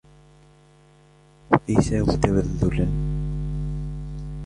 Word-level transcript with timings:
وَأَيْسَرُ 1.51 2.05
تَبَذُّلًا 2.17 2.85